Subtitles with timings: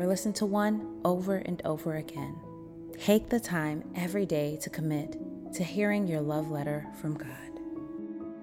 [0.00, 2.34] or listen to one over and over again.
[2.98, 5.18] Take the time every day to commit
[5.52, 7.28] to hearing your love letter from God.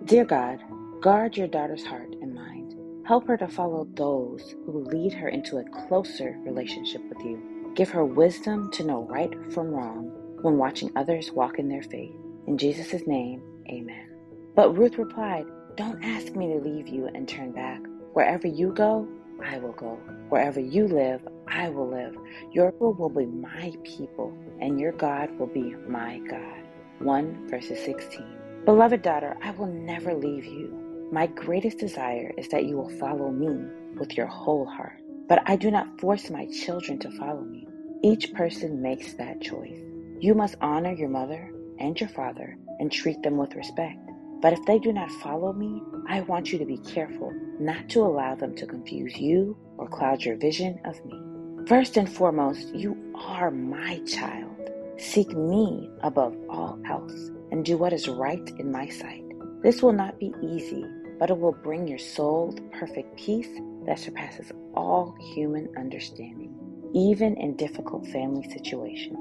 [0.05, 0.59] Dear God,
[1.01, 2.75] guard your daughter's heart and mind.
[3.07, 7.71] Help her to follow those who lead her into a closer relationship with you.
[7.75, 10.11] Give her wisdom to know right from wrong
[10.43, 12.13] when watching others walk in their faith.
[12.45, 14.11] In Jesus' name, amen.
[14.55, 17.81] But Ruth replied, Don't ask me to leave you and turn back.
[18.13, 19.07] Wherever you go,
[19.43, 19.99] I will go.
[20.29, 22.17] Wherever you live, I will live.
[22.51, 26.63] Your people will be my people, and your God will be my God.
[26.99, 28.25] 1 verses 16.
[28.65, 31.09] Beloved daughter, I will never leave you.
[31.11, 33.65] My greatest desire is that you will follow me
[33.97, 34.99] with your whole heart.
[35.29, 37.67] But I do not force my children to follow me.
[38.03, 39.79] Each person makes that choice.
[40.19, 43.99] You must honor your mother and your father and treat them with respect.
[44.41, 48.01] But if they do not follow me, I want you to be careful not to
[48.01, 51.19] allow them to confuse you or cloud your vision of me.
[51.67, 54.71] First and foremost, you are my child.
[54.97, 59.25] Seek me above all else and do what is right in my sight.
[59.63, 60.85] This will not be easy,
[61.19, 63.49] but it will bring your soul the perfect peace
[63.85, 66.55] that surpasses all human understanding,
[66.93, 69.19] even in difficult family situations.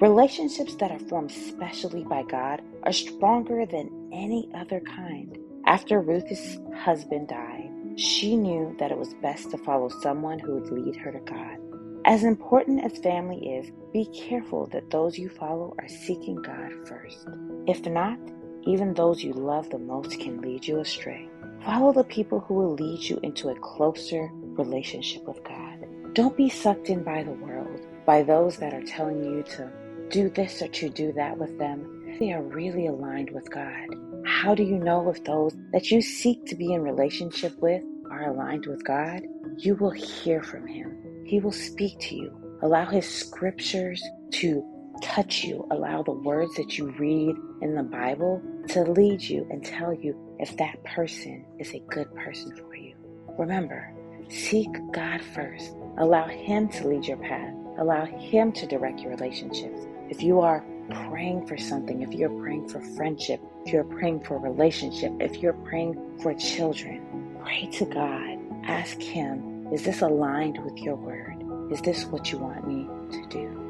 [0.00, 5.36] Relationships that are formed specially by God are stronger than any other kind.
[5.66, 10.70] After Ruth's husband died, she knew that it was best to follow someone who would
[10.70, 11.58] lead her to God.
[12.04, 17.28] As important as family is, be careful that those you follow are seeking God first.
[17.68, 18.18] If not,
[18.66, 21.28] even those you love the most can lead you astray.
[21.64, 25.86] Follow the people who will lead you into a closer relationship with God.
[26.14, 29.70] Don't be sucked in by the world, by those that are telling you to
[30.10, 32.16] do this or to do that with them.
[32.18, 33.86] They are really aligned with God.
[34.26, 38.28] How do you know if those that you seek to be in relationship with are
[38.28, 39.22] aligned with God?
[39.56, 41.11] You will hear from Him.
[41.24, 42.58] He will speak to you.
[42.62, 44.02] Allow His scriptures
[44.32, 44.64] to
[45.02, 45.66] touch you.
[45.70, 50.16] Allow the words that you read in the Bible to lead you and tell you
[50.38, 52.94] if that person is a good person for you.
[53.38, 53.92] Remember,
[54.28, 55.72] seek God first.
[55.98, 57.54] Allow Him to lead your path.
[57.78, 59.80] Allow Him to direct your relationships.
[60.10, 60.64] If you are
[61.08, 65.36] praying for something, if you're praying for friendship, if you're praying for a relationship, if
[65.38, 68.38] you're praying for children, pray to God.
[68.64, 71.42] Ask Him, is this aligned with your word?
[71.72, 73.61] Is this what you want me to do?